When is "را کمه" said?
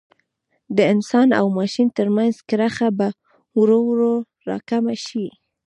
4.47-4.95